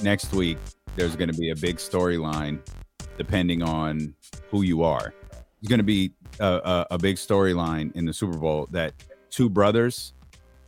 [0.00, 0.58] Next week
[0.96, 2.60] there's going to be a big storyline
[3.16, 4.14] depending on
[4.50, 5.14] who you are.
[5.60, 8.94] It's going to be a, a, a big storyline in the Super Bowl that
[9.30, 10.12] two brothers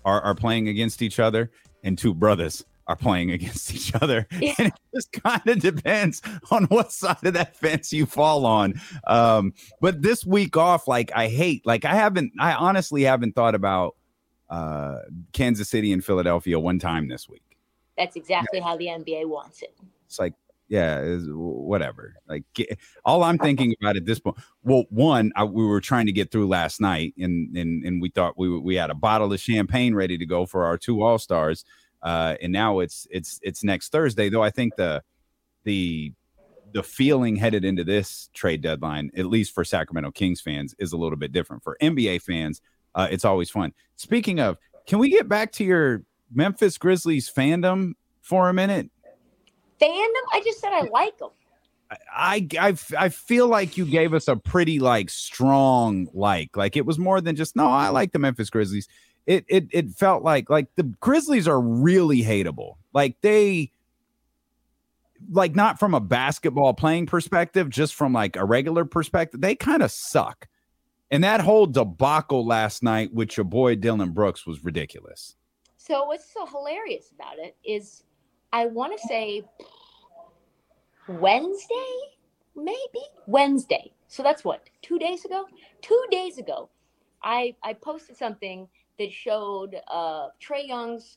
[0.05, 1.51] are, are playing against each other
[1.83, 4.27] and two brothers are playing against each other.
[4.41, 4.55] Yeah.
[4.59, 8.81] And it just kind of depends on what side of that fence you fall on.
[9.07, 13.55] Um, but this week off, like I hate, like I haven't, I honestly haven't thought
[13.55, 13.97] about
[14.49, 15.01] uh,
[15.33, 17.43] Kansas City and Philadelphia one time this week.
[17.99, 18.65] That's exactly yeah.
[18.65, 19.77] how the NBA wants it.
[20.07, 20.35] It's like,
[20.69, 22.15] yeah, is whatever.
[22.29, 24.37] Like, get, all I'm thinking about at this point.
[24.63, 28.11] Well, one, I, we were trying to get through last night, and and and we
[28.11, 31.19] thought we we had a bottle of champagne ready to go for our two All
[31.19, 31.65] Stars,
[32.03, 34.29] uh, and now it's it's it's next Thursday.
[34.29, 35.03] Though I think the
[35.65, 36.13] the
[36.73, 40.97] the feeling headed into this trade deadline, at least for Sacramento Kings fans, is a
[40.97, 41.65] little bit different.
[41.65, 42.61] For NBA fans,
[42.95, 43.73] uh, it's always fun.
[43.97, 48.91] Speaking of, can we get back to your Memphis Grizzlies fandom for a minute?
[49.81, 50.23] Fandom?
[50.33, 51.31] I just said I like them.
[51.91, 56.85] I, I I feel like you gave us a pretty like strong like like it
[56.85, 58.89] was more than just no I like the Memphis Grizzlies.
[59.27, 62.75] It it it felt like like the Grizzlies are really hateable.
[62.93, 63.73] Like they
[65.31, 69.83] like not from a basketball playing perspective, just from like a regular perspective, they kind
[69.83, 70.47] of suck.
[71.11, 75.37] And that whole debacle last night with your boy Dillon Brooks was ridiculous.
[75.89, 78.05] So what's so hilarious about it is
[78.53, 79.43] I want to say
[81.09, 81.97] Wednesday,
[82.55, 83.91] maybe Wednesday.
[84.07, 85.47] So that's what, two days ago?
[85.81, 86.69] Two days ago,
[87.23, 88.69] I, I posted something
[88.99, 91.17] that showed uh, Trae Young's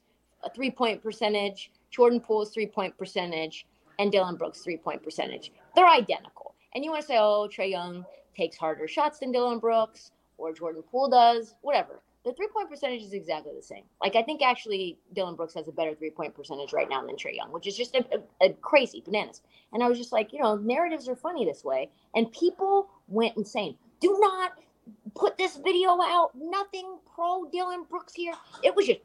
[0.55, 3.65] three point percentage, Jordan Poole's three point percentage,
[3.99, 5.51] and Dillon Brooks' three point percentage.
[5.75, 6.55] They're identical.
[6.73, 8.05] And you want to say, oh, Trae Young
[8.37, 13.01] takes harder shots than Dillon Brooks, or Jordan Poole does, whatever the three point percentage
[13.01, 13.83] is exactly the same.
[14.01, 17.15] Like I think actually Dillon Brooks has a better three point percentage right now than
[17.15, 19.41] Trae Young, which is just a, a, a, crazy bananas.
[19.73, 23.37] And I was just like, you know, narratives are funny this way, and people went
[23.37, 23.75] insane.
[23.99, 24.53] Do not
[25.15, 26.31] put this video out.
[26.35, 28.33] Nothing pro Dillon Brooks here.
[28.63, 28.99] It was just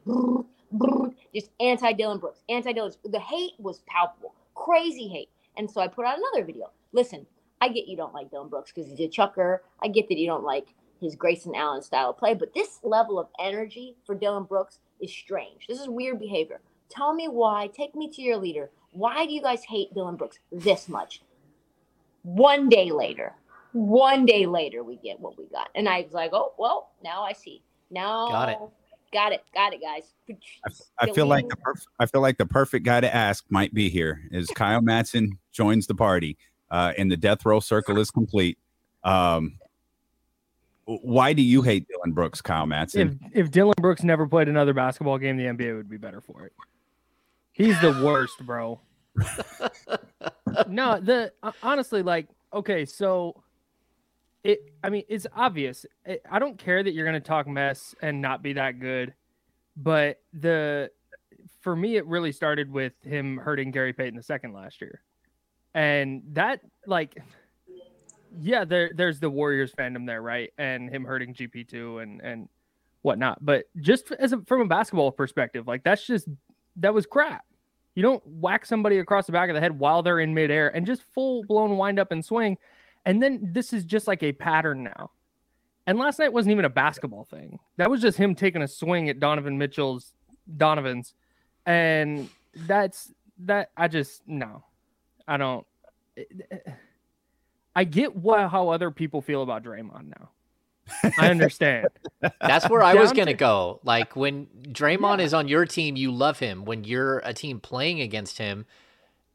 [1.33, 2.93] just anti Dillon Brooks, anti Dillon.
[3.05, 5.29] The hate was palpable, crazy hate.
[5.57, 6.71] And so I put out another video.
[6.91, 7.25] Listen,
[7.61, 9.63] I get you don't like Dillon Brooks because he's a chucker.
[9.81, 10.67] I get that you don't like
[10.99, 12.33] his Grayson Allen style of play.
[12.33, 15.67] But this level of energy for Dillon Brooks is strange.
[15.67, 16.59] This is weird behavior.
[16.89, 17.67] Tell me why.
[17.67, 18.69] Take me to your leader.
[18.91, 21.21] Why do you guys hate Dillon Brooks this much?
[22.23, 23.33] One day later,
[23.73, 25.69] one day later, we get what we got.
[25.75, 27.61] And I was like, oh, well, now I see.
[27.91, 28.57] Now got it.
[29.13, 29.43] Got it.
[29.53, 30.13] Got it, guys.
[30.99, 33.73] I, I feel like the perf- I feel like the perfect guy to ask might
[33.73, 36.37] be here is Kyle Madsen joins the party
[36.69, 38.57] uh, and the death row circle is complete.
[39.03, 39.59] Um,
[40.87, 43.19] why do you hate Dillon Brooks, Kyle Madsen?
[43.33, 46.45] If if Dillon Brooks never played another basketball game, the NBA would be better for
[46.45, 46.53] it.
[47.51, 48.79] He's the worst, bro.
[50.69, 53.43] no, the uh, honestly, like, okay, so
[54.45, 54.59] it.
[54.81, 55.85] I mean, it's obvious.
[56.05, 59.13] It, I don't care that you're gonna talk mess and not be that good,
[59.75, 60.89] but the
[61.59, 65.01] for me, it really started with him hurting Gary Payton the second last year,
[65.73, 67.17] and that like
[68.41, 70.51] yeah, there there's the Warriors fandom there, right?
[70.57, 72.49] And him hurting GP two and and
[73.01, 73.43] whatnot.
[73.43, 76.27] But just as a, from a basketball perspective, like that's just
[76.77, 77.45] that was crap.
[77.95, 80.85] You don't whack somebody across the back of the head while they're in midair and
[80.85, 82.57] just full blown wind up and swing.
[83.05, 85.11] And then this is just like a pattern now.
[85.87, 87.57] And last night wasn't even a basketball thing.
[87.77, 90.13] That was just him taking a swing at Donovan Mitchell's
[90.57, 91.13] Donovan's.
[91.65, 94.63] And that's that I just no.
[95.27, 95.65] I don't
[96.17, 96.71] eh, eh,
[97.77, 100.29] I get what how other people feel about Draymond now.
[101.19, 101.87] I understand.
[102.41, 103.79] That's where I was going to to- go.
[103.83, 105.25] Like when Draymond Yeah.
[105.25, 106.65] is on your team, you love him.
[106.65, 108.65] When you're a team playing against him,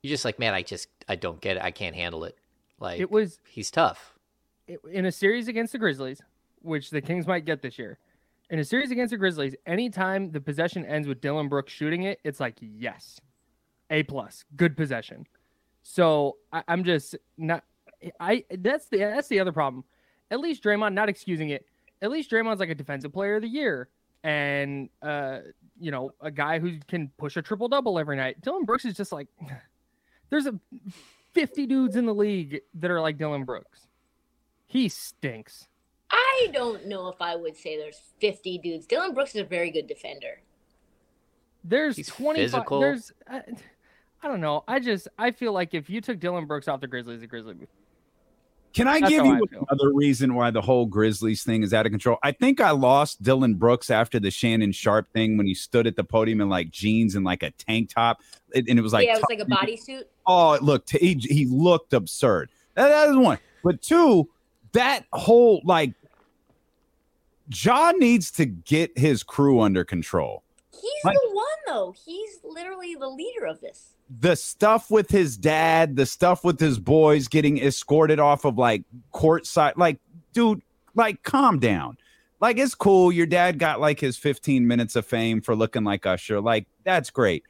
[0.03, 1.63] you're just like, man, I just I don't get it.
[1.63, 2.37] I can't handle it.
[2.81, 4.15] Like It was he's tough.
[4.67, 6.21] it- in a series against the Grizzlies,
[6.63, 7.99] which the Kings might get this year.
[8.51, 12.19] In a series against the Grizzlies, anytime the possession ends with Dillon Brooks shooting it,
[12.25, 13.21] it's like yes,
[13.89, 15.27] a plus, good possession.
[15.83, 17.63] So I, I'm just not.
[18.21, 19.85] I that's the that's the other problem.
[20.31, 21.67] At least Draymond, not excusing it.
[22.01, 23.89] At least Draymond's like a defensive player of the year,
[24.25, 25.39] and uh,
[25.79, 28.41] you know, a guy who can push a triple double every night.
[28.41, 29.27] Dillon Brooks is just like,
[30.31, 30.59] there's a
[31.33, 33.89] 50 dudes in the league that are like Dillon Brooks.
[34.67, 35.67] He stinks.
[36.11, 38.87] I don't know if I would say there's 50 dudes.
[38.87, 40.41] Dillon Brooks is a very good defender.
[41.65, 42.45] There's He's 25.
[42.45, 42.81] physical.
[42.81, 43.43] There's, I,
[44.23, 44.63] I don't know.
[44.69, 47.69] I just, I feel like if you took Dillon Brooks off the Grizzlies, the Grizzlies.
[48.73, 51.75] Would- Can I That's give you I another reason why the whole Grizzlies thing is
[51.75, 52.17] out of control?
[52.23, 55.97] I think I lost Dillon Brooks after the Shannon Sharpe thing when he stood at
[55.97, 58.21] the podium in like jeans and like a tank top,
[58.55, 60.05] and and it was like, yeah, it was like a bodysuit.
[60.27, 62.51] oh, it looked he, he looked absurd.
[62.75, 64.29] That, that is one, but two,
[64.73, 65.93] that whole like,
[67.51, 70.43] John needs to get his crew under control.
[70.73, 71.95] He's Like- the one though.
[72.05, 73.95] He's literally the leader of this.
[74.21, 78.83] the stuff with his dad, the stuff with his boys getting escorted off of like
[79.15, 79.99] courtside, like,
[80.35, 80.61] dude,
[80.95, 81.97] like, calm down.
[82.41, 83.11] Like, it's cool.
[83.11, 86.41] Your dad got like his 15 minutes of fame for looking like Usher.
[86.43, 87.45] Like, that's great.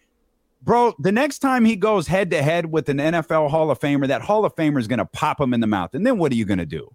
[0.63, 4.07] Bro, the next time he goes head to head with an NFL Hall of Famer,
[4.07, 5.95] that Hall of Famer is going to pop him in the mouth.
[5.95, 6.89] And then what are you going to do?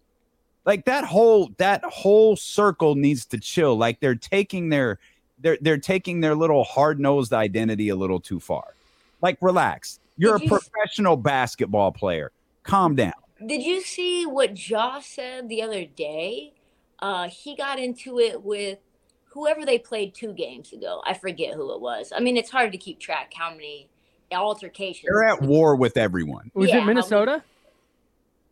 [0.63, 3.75] Like that whole that whole circle needs to chill.
[3.77, 4.99] Like they're taking their
[5.39, 8.73] they're they're taking their little hard-nosed identity a little too far.
[9.21, 9.99] Like, relax.
[10.17, 12.31] You're Did a you s- professional basketball player.
[12.63, 13.13] Calm down.
[13.45, 16.53] Did you see what Josh said the other day?
[16.99, 18.79] Uh, he got into it with
[19.25, 21.01] whoever they played two games ago.
[21.05, 22.11] I forget who it was.
[22.15, 23.87] I mean, it's hard to keep track how many
[24.31, 25.05] altercations.
[25.07, 26.49] They're at war with everyone.
[26.55, 27.43] Was Yeah, how it many- Minnesota?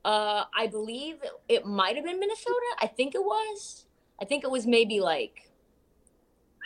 [0.03, 1.17] Uh, I believe
[1.49, 2.75] it might have been Minnesota.
[2.79, 3.85] I think it was.
[4.21, 5.49] I think it was maybe like,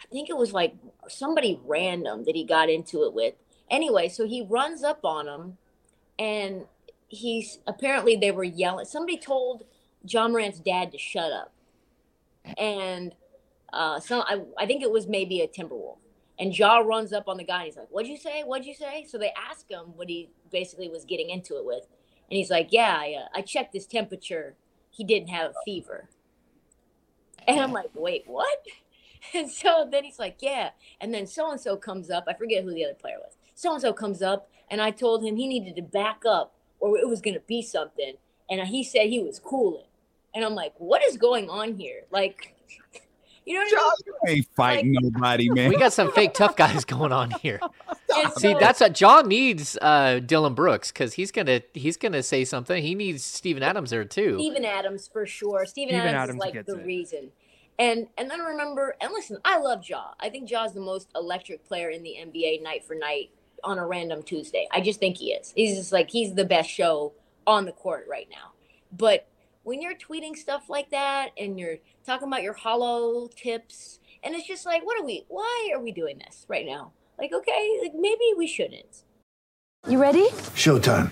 [0.09, 0.75] I think it was like
[1.07, 3.35] somebody random that he got into it with.
[3.69, 5.57] Anyway, so he runs up on him,
[6.17, 6.65] and
[7.07, 8.85] he's apparently they were yelling.
[8.85, 9.65] Somebody told
[10.03, 11.53] Ja Morant's dad to shut up,
[12.57, 13.13] and
[13.71, 15.97] uh, so I, I think it was maybe a Timberwolf.
[16.39, 18.44] And Ja runs up on the guy and he's like, What'd you say?
[18.44, 19.05] What'd you say?
[19.07, 21.85] So they ask him what he basically was getting into it with.
[22.29, 24.55] And he's like, Yeah, I, uh, I checked his temperature.
[24.89, 26.09] He didn't have a fever.
[27.47, 28.65] And I'm like, Wait, what?
[29.35, 30.71] And so then he's like, Yeah.
[30.99, 32.25] And then so and so comes up.
[32.27, 33.37] I forget who the other player was.
[33.55, 36.97] So and so comes up, and I told him he needed to back up or
[36.97, 38.13] it was going to be something.
[38.49, 39.85] And he said he was cooling.
[40.33, 42.01] And I'm like, What is going on here?
[42.11, 42.55] Like,
[43.45, 43.79] you know what I mean?
[43.79, 45.69] Josh, you ain't fighting nobody, man.
[45.69, 47.59] We got some fake tough guys going on here.
[48.37, 52.81] See, that's a John needs uh, Dillon Brooks because he's gonna he's gonna say something.
[52.83, 54.36] He needs Steven Adams there too.
[54.38, 55.65] Steven Adams for sure.
[55.65, 56.86] Steven, Steven Adams, Adams is like the it.
[56.86, 57.31] reason.
[57.79, 60.12] And and then remember and listen, I love Ja.
[60.19, 63.31] I think Ja's the most electric player in the NBA night for night
[63.63, 64.67] on a random Tuesday.
[64.71, 65.53] I just think he is.
[65.55, 67.13] He's just like he's the best show
[67.48, 68.51] on the court right now.
[68.91, 69.27] But
[69.63, 74.48] when you're tweeting stuff like that and you're talking about your hollow tips and it's
[74.48, 76.91] just like what are we why are we doing this right now?
[77.17, 79.03] Like okay, like maybe we shouldn't.
[79.88, 80.27] You ready?
[80.55, 81.12] Showtime.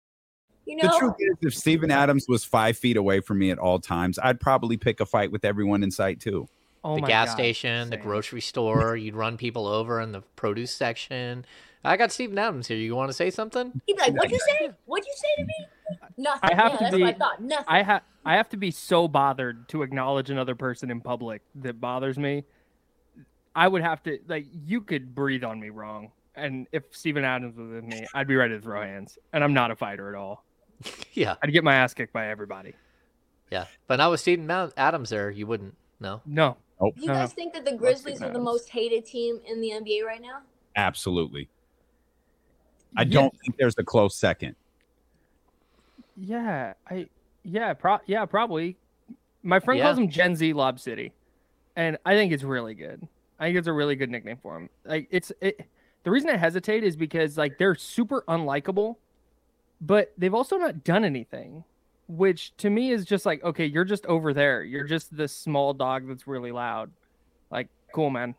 [0.71, 0.83] You know?
[0.83, 4.17] The truth is, if Steven Adams was five feet away from me at all times,
[4.23, 6.47] I'd probably pick a fight with everyone in sight too.
[6.81, 7.33] Oh the gas God.
[7.33, 7.89] station, Same.
[7.89, 11.45] the grocery store, you'd run people over in the produce section.
[11.83, 12.77] I got Steven Adams here.
[12.77, 13.81] You want to say something?
[13.85, 14.71] He'd be like, "What'd you say?
[14.85, 15.99] What'd you say to me?
[16.17, 17.41] Nothing." I have yeah, to be, I thought.
[17.41, 17.65] Nothing.
[17.67, 21.81] I have I have to be so bothered to acknowledge another person in public that
[21.81, 22.45] bothers me.
[23.53, 27.57] I would have to like you could breathe on me wrong, and if Steven Adams
[27.57, 30.15] was with me, I'd be ready to throw hands, and I'm not a fighter at
[30.15, 30.45] all.
[31.13, 32.73] Yeah, I'd get my ass kicked by everybody.
[33.51, 33.65] yeah.
[33.87, 35.75] But not with Steven Mount- Adams there, you wouldn't.
[35.99, 36.21] No.
[36.25, 36.93] No, Nope.
[36.97, 40.21] You guys think that the Grizzlies are the most hated team in the NBA right
[40.21, 40.39] now?
[40.75, 41.47] Absolutely.
[42.97, 43.13] I Yeah.
[43.13, 44.55] don't think there's a close second.
[46.17, 47.07] yeah, I
[47.43, 48.77] yeah, pro yeah, probably.
[49.43, 49.85] My friend Yeah.
[49.85, 51.13] calls him Gen Z Lob City,
[51.75, 53.07] and I think it's really good.
[53.39, 54.69] I think it's a really good nickname for him.
[54.85, 55.65] Like it's it.
[56.03, 58.95] The reason I hesitate is because like they're super unlikable,
[59.81, 61.63] but they've also not done anything,
[62.07, 64.63] which to me is just like okay, you're just over there.
[64.63, 66.91] You're just this small dog that's really loud.
[67.49, 68.35] Like cool, man.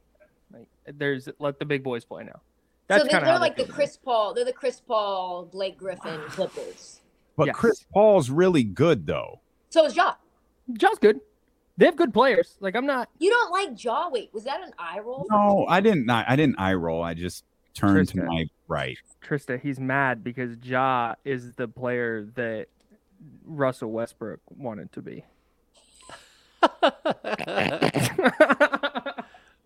[0.52, 2.40] Like there's let the big boys play now.
[2.88, 4.34] That's so they, kind of they're like the Chris Paul.
[4.34, 7.00] They're the Chris Paul, Blake Griffin Clippers.
[7.36, 7.56] But Yes.
[7.56, 9.40] Chris Paul's really good though.
[9.70, 10.14] So is Ja.
[10.74, 11.20] Just good.
[11.78, 12.56] They have good players.
[12.60, 13.08] Like I'm not.
[13.18, 14.08] You don't like Ja?
[14.10, 15.26] Wait, was that an eye roll?
[15.30, 16.08] No, I didn't.
[16.10, 17.02] I, I didn't eye roll.
[17.02, 17.44] I just
[17.74, 18.26] turned to Trista.
[18.26, 18.98] my right.
[19.24, 22.66] Trista, he's mad because Ja is the player that
[23.44, 25.24] Russell Westbrook wanted to be.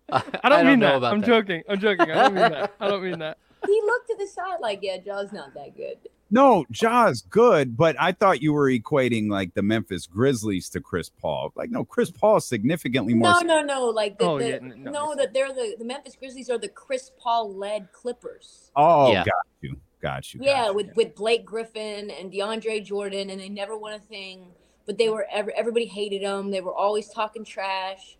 [0.09, 0.97] I don't, mean know that.
[0.97, 1.27] about I'm that.
[1.27, 1.63] joking.
[1.69, 2.11] I'm joking.
[2.11, 2.73] I don't mean that.
[2.79, 3.37] I don't mean that.
[3.65, 5.97] He looked to the side like, yeah, Ja's not that good.
[6.29, 11.09] No, Ja's good, but I thought you were equating like the Memphis Grizzlies to Chris
[11.09, 11.53] Paul.
[11.55, 13.31] Like, no, Chris Paul is significantly more.
[13.31, 13.85] No, no, no.
[13.85, 16.57] Like the, Oh, the- yeah, n- no, no, that they're the the Memphis Grizzlies are
[16.57, 18.71] the Chris Paul led Clippers.
[18.75, 19.23] Oh, Yeah.
[19.23, 20.39] got you, got you.
[20.41, 20.73] got Yeah, you.
[20.73, 24.47] with with Blake Griffin and DeAndre Jordan, and they never won a thing.
[24.85, 26.51] But they were ever everybody hated them.
[26.51, 28.17] They were always talking trash.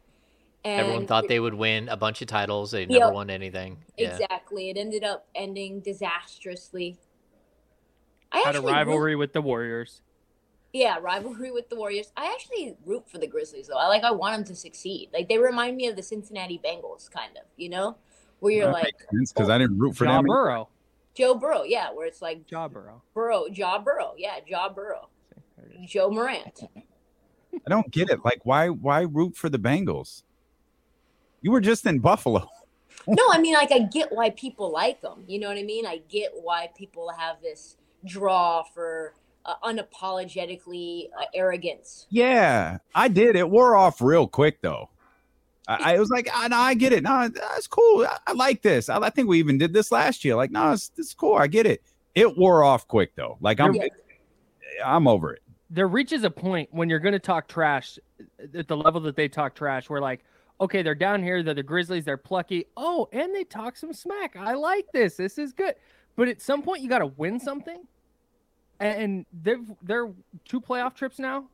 [0.63, 2.71] And Everyone thought they would win a bunch of titles.
[2.71, 2.89] They Yep.
[2.89, 3.77] never won anything.
[3.97, 4.09] Yeah.
[4.11, 4.69] exactly.
[4.69, 6.97] It ended up ending disastrously.
[8.31, 10.01] I Had a actually root- rivalry with the Warriors.
[10.73, 12.11] Yeah, rivalry with the Warriors.
[12.17, 13.77] I actually root for the Grizzlies though.
[13.77, 15.09] I like I want them to succeed.
[15.13, 17.43] Like they remind me of the Cincinnati Bengals, kind of.
[17.55, 17.97] You know,
[18.39, 20.25] where you're That like because I didn't root for Ja them.
[20.25, 20.69] Burrow.
[21.15, 21.63] Joe Burrow.
[21.63, 23.01] Yeah, where it's like Ja Burrow.
[23.13, 24.13] Burrow, Ja Burrow.
[24.17, 25.09] Yeah, Ja Burrow.
[25.85, 26.63] Joe Morant.
[26.73, 28.23] I don't get it.
[28.23, 30.21] Like, why, why root for the Bengals?
[31.41, 32.47] You were just in Buffalo.
[33.07, 35.23] no, I mean like I get why people like them.
[35.27, 35.85] You know what I mean?
[35.85, 39.13] I get why people have this draw for
[39.45, 42.07] uh, unapologetically uh, arrogance.
[42.09, 43.35] Yeah, I did.
[43.35, 44.89] It wore off real quick though.
[45.67, 47.03] I, I was like, ah, no, I get it.
[47.03, 48.05] No, that's cool.
[48.05, 48.87] I, I like this.
[48.87, 50.35] I, I think we even did this last year.
[50.35, 51.35] Like, no, it's, it's cool.
[51.35, 51.81] I get it.
[52.15, 53.37] It wore off quick though.
[53.41, 53.87] Like, I'm, Yeah.
[54.85, 55.41] I'm over it.
[55.69, 57.99] there reaches a point when you're going to talk trash
[58.55, 59.89] at the level that they talk trash.
[59.89, 60.23] We're like,
[60.61, 61.43] okay, they're down here.
[61.43, 62.05] They're the Grizzlies.
[62.05, 62.67] They're plucky.
[62.77, 64.35] Oh, and they talk some smack.
[64.37, 65.15] I like this.
[65.17, 65.75] This is good.
[66.17, 67.83] But at some point, you got to win something.
[68.79, 70.11] And they've they're
[70.45, 71.45] two playoff trips now,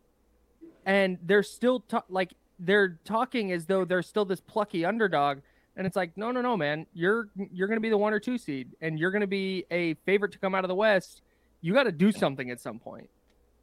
[0.85, 5.39] and they're still ta- like they're talking as though they're still this plucky underdog.
[5.77, 6.85] And it's like, no, no, no, man.
[6.93, 9.65] You're you're going to be the one or two seed, and you're going to be
[9.71, 11.21] a favorite to come out of the West.
[11.61, 13.09] You got to do something at some point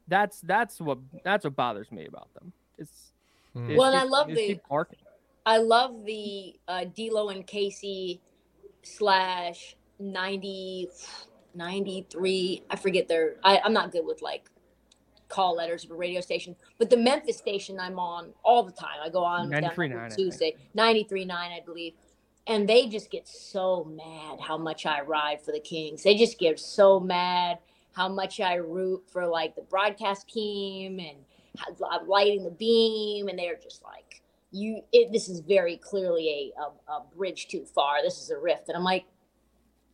[0.07, 2.51] that's that's what that's what bothers me about them.
[2.77, 3.13] It's,
[3.55, 4.61] it's Well, and I love the- keep.
[5.45, 8.21] I love the uh, D'Lo and Casey
[8.83, 10.89] slash 90,
[11.55, 12.63] 93.
[12.69, 13.35] I forget their.
[13.43, 14.49] I, I'm not good with like
[15.27, 18.99] call letters of a radio station, but the Memphis station I'm on all the time.
[19.01, 20.17] I go on down 93.9, I every think.
[20.17, 21.93] Tuesday, 93.9, I believe.
[22.47, 26.03] And they just get so mad how much I ride for the Kings.
[26.03, 27.59] They just get so mad
[27.93, 31.17] how much I root for like the broadcast team and
[31.57, 36.51] how- I'm lighting the beam, and they're just like, "You, it, this is very clearly
[36.57, 38.01] a, a a bridge too far.
[38.01, 39.05] This is a rift." And I'm like,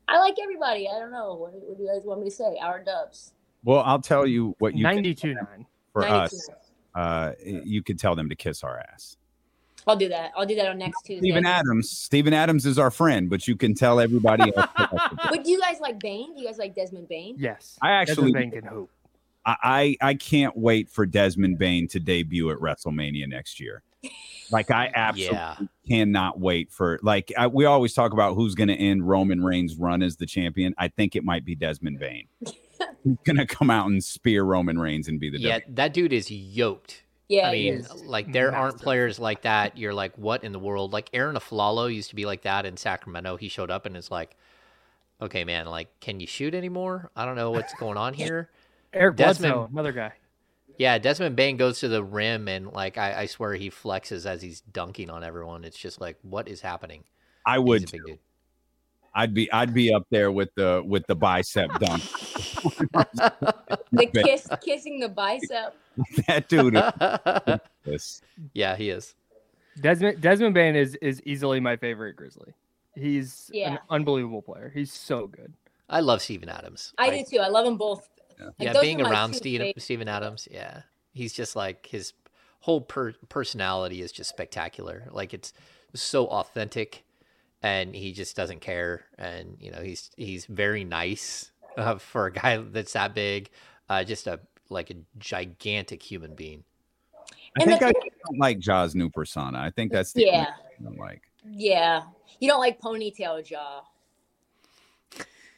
[0.07, 0.87] "I like everybody.
[0.87, 1.33] I don't know.
[1.35, 2.57] What, what do you guys want me to say?
[2.61, 3.33] Our Dubs,
[3.63, 5.65] Well, I'll tell you what you can 92 9.
[5.93, 6.35] for 92.
[6.35, 6.49] us.
[6.95, 9.17] Uh, you could tell them to kiss our ass.
[9.85, 10.31] I'll do that.
[10.35, 11.89] I'll do that on next Tuesday." Steven Adams.
[11.89, 14.69] Steven Adams is our friend, but you can tell everybody else.
[15.29, 16.33] But do you guys like Bane?
[16.35, 17.35] Do you guys like Desmond Bane?
[17.37, 17.77] Yes.
[17.81, 18.89] I actually- Desmond Bane can hoop.
[19.45, 19.55] I,
[20.01, 23.81] I I can't wait for Desmond Bane to debut at WrestleMania next year.
[24.51, 25.55] Like I absolutely Yeah.
[25.87, 29.75] cannot wait for like I, we always talk about who's going to end Roman Reigns'
[29.75, 30.73] run as the champion.
[30.77, 32.27] I think it might be Desmond Bane.
[33.03, 35.75] He's going to come out and spear Roman Reigns and be the Yeah, W.
[35.75, 37.03] that dude is yoked.
[37.29, 38.05] Yeah, I mean, is.
[38.05, 38.33] like mm-hmm.
[38.33, 39.77] there aren't players like that.
[39.77, 40.93] You're like, what in the world?
[40.93, 43.35] Like Arron Afflalo used to be like that in Sacramento.
[43.35, 44.37] He showed up and is like,
[45.21, 47.11] okay, man, like, can you shoot anymore?
[47.15, 48.49] I don't know what's going on here.
[48.93, 50.13] Eric Desmond- Bledsoe, another guy.
[50.77, 54.41] Yeah, Desmond Bane goes to the rim and like I, I swear he flexes as
[54.41, 55.63] he's dunking on everyone.
[55.63, 57.03] It's just like, what is happening?
[57.45, 58.19] I would a dude.
[59.15, 62.03] I'd be I'd be up there with the with the bicep dunk.
[63.91, 65.75] the kiss, kissing the bicep.
[66.27, 66.75] that dude
[67.85, 68.21] is
[68.53, 69.15] yeah, he is.
[69.81, 72.53] Desmond Desmond Bane is is easily my favorite Grizzly.
[72.93, 73.73] He's Yeah.
[73.73, 74.71] an unbelievable player.
[74.73, 75.53] He's so good.
[75.89, 76.93] I love Steven Adams.
[76.97, 77.41] I Like, do too.
[77.41, 78.07] I love them both.
[78.39, 80.81] Like, yeah, being around two Steven, Adams, yeah,
[81.13, 82.13] he's just like his
[82.59, 85.07] whole per- personality is just spectacular.
[85.11, 85.53] Like it's
[85.95, 87.03] so authentic,
[87.63, 89.05] and he just doesn't care.
[89.17, 93.49] And you know, he's he's very nice uh, for a guy that's that big.
[93.89, 94.39] Uh, just a
[94.69, 96.63] like a gigantic human being.
[97.57, 99.59] I And the think I thing- don't like Ja's new persona.
[99.59, 100.47] I think that's the Yeah.
[100.79, 101.21] I don't like.
[101.49, 102.03] Yeah.
[102.39, 103.81] You don't like ponytail Ja.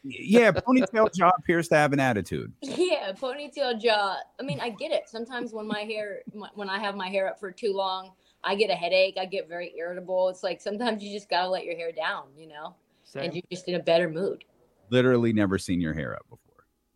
[0.03, 2.53] Yeah, ponytail Ja appears to have an attitude.
[2.61, 4.15] Yeah, ponytail Ja.
[4.39, 5.09] I mean, I get it.
[5.09, 6.19] Sometimes when my hair,
[6.55, 8.11] when I have my hair up for too long,
[8.43, 9.17] I get a headache.
[9.19, 10.29] I get very irritable.
[10.29, 13.23] It's like sometimes you just gotta let your hair down, you know, Same.
[13.25, 14.45] and you're just in a better mood.
[14.89, 16.39] Literally never seen your hair up before.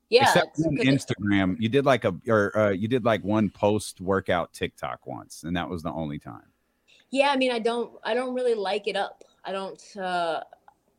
[0.10, 3.04] Yeah, Except it's on 'cause it- Instagram, you did like a or uh, you did
[3.04, 6.48] like one post workout TikTok once, and that was the only time.
[7.12, 7.30] yeah.
[7.32, 9.24] I mean, I don't, I don't really like it up.
[9.44, 9.82] I don't.
[9.98, 10.42] uh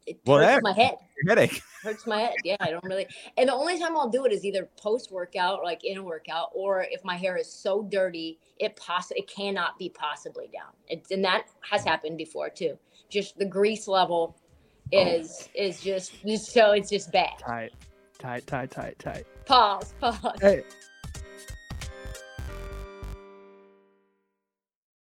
[0.07, 0.97] It Well, hurts my head.
[1.27, 1.63] Headache.
[1.83, 2.35] hurts my head.
[2.45, 3.07] Yeah, I don't really.
[3.37, 6.51] And the only time I'll do it is either post workout, like in a workout,
[6.55, 10.73] or if my hair is so dirty, it poss it cannot be possibly down.
[10.89, 12.79] It's and that has happened before too.
[13.09, 14.37] Just the grease level
[14.93, 14.99] oh.
[14.99, 17.39] is is just, just so it's just bad.
[17.39, 17.73] Tight,
[18.19, 19.27] tight, tight, tight, tight.
[19.47, 19.95] Pause.
[20.01, 20.41] Pause.
[20.41, 20.65] Hey,